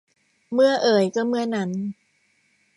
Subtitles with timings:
[0.53, 1.71] เมื่อเอยก็เมื่อนั้น